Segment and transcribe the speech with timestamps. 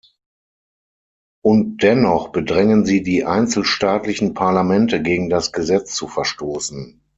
[1.43, 7.03] Und dennoch bedrängen Sie die einzelstaatlichen Parlamente, gegen das Gesetz zu verstoßen.